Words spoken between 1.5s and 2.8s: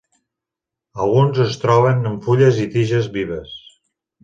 troben en fulles i